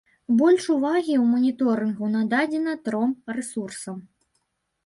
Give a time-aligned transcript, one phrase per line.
[0.37, 3.97] Больш увагі ў маніторынгу нададзена тром рэсурсам.